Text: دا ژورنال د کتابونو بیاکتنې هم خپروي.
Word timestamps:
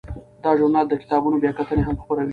دا 0.43 0.49
ژورنال 0.59 0.85
د 0.89 0.93
کتابونو 1.01 1.41
بیاکتنې 1.43 1.83
هم 1.85 1.95
خپروي. 2.01 2.29